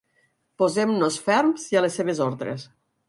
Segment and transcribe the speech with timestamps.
[0.61, 2.67] Posem-nos ferms i a la seves ordres.